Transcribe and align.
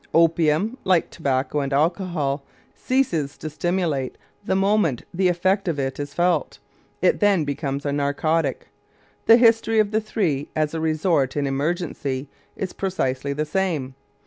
Opium, 0.15 0.79
like 0.83 1.11
tobacco 1.11 1.59
and 1.59 1.71
alcohol, 1.71 2.43
ceases 2.73 3.37
to 3.37 3.51
stimulate 3.51 4.17
the 4.43 4.55
moment 4.55 5.03
the 5.13 5.27
effect 5.27 5.67
of 5.67 5.77
it 5.77 5.99
is 5.99 6.11
felt: 6.15 6.57
it 7.03 7.19
then 7.19 7.45
becomes 7.45 7.85
a 7.85 7.91
narcotic. 7.93 8.69
The 9.27 9.37
history 9.37 9.77
of 9.77 9.91
the 9.91 10.01
three 10.01 10.49
as 10.55 10.73
a 10.73 10.79
resort 10.81 11.37
in 11.37 11.45
an 11.45 11.53
emergency 11.53 12.29
is 12.55 12.73
precisely 12.73 13.31
the 13.31 13.45
same. 13.45 13.93